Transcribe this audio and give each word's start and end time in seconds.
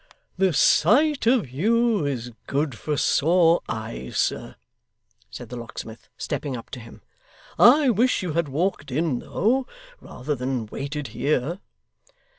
'The 0.39 0.51
sight 0.51 1.27
of 1.27 1.47
you 1.51 2.07
is 2.07 2.31
good 2.47 2.75
for 2.75 2.97
sore 2.97 3.61
eyes, 3.69 4.17
sir,' 4.17 4.55
said 5.29 5.49
the 5.49 5.55
locksmith, 5.55 6.09
stepping 6.17 6.57
up 6.57 6.71
to 6.71 6.79
him. 6.79 7.03
'I 7.59 7.91
wish 7.91 8.23
you 8.23 8.33
had 8.33 8.49
walked 8.49 8.89
in 8.89 9.19
though, 9.19 9.67
rather 9.99 10.33
than 10.33 10.65
waited 10.65 11.09
here. 11.09 11.59